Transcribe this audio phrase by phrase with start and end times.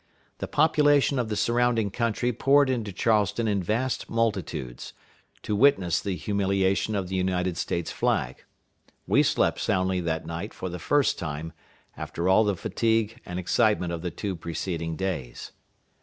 [0.39, 4.93] The population of the surrounding country poured into Charleston in vast multitudes,
[5.43, 8.43] to witness the humiliation of the United States flag.
[9.05, 11.53] We slept soundly that night for the first time,
[11.95, 15.51] after all the fatigue and excitement of the two preceding days.